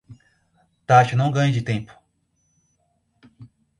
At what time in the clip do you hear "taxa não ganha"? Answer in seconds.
0.87-1.51